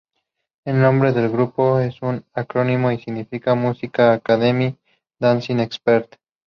[0.65, 4.75] El nombre del grupo es un acrónimo y significa Musical Academy
[5.19, 6.15] Dancing Expert.